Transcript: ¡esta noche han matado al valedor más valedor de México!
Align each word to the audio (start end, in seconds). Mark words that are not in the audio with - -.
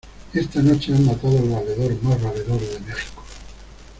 ¡esta 0.33 0.63
noche 0.63 0.95
han 0.95 1.05
matado 1.05 1.37
al 1.37 1.47
valedor 1.49 1.95
más 2.01 2.19
valedor 2.23 2.59
de 2.59 2.79
México! 2.79 3.23